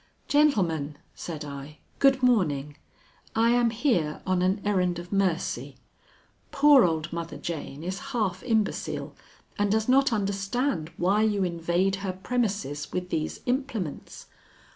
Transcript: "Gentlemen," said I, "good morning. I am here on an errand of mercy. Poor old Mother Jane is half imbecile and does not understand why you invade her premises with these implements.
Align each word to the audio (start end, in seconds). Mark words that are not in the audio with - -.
"Gentlemen," 0.27 0.97
said 1.13 1.45
I, 1.45 1.77
"good 1.99 2.23
morning. 2.23 2.75
I 3.35 3.51
am 3.51 3.69
here 3.69 4.23
on 4.25 4.41
an 4.41 4.59
errand 4.65 4.97
of 4.97 5.11
mercy. 5.11 5.77
Poor 6.51 6.83
old 6.83 7.13
Mother 7.13 7.37
Jane 7.37 7.83
is 7.83 7.99
half 8.09 8.41
imbecile 8.41 9.15
and 9.59 9.71
does 9.71 9.87
not 9.87 10.11
understand 10.11 10.89
why 10.97 11.21
you 11.21 11.43
invade 11.43 11.97
her 11.97 12.13
premises 12.13 12.91
with 12.91 13.11
these 13.11 13.41
implements. 13.45 14.25